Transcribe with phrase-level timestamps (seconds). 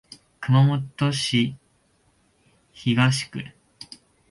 [0.39, 1.55] 熊本市
[2.73, 3.51] 東区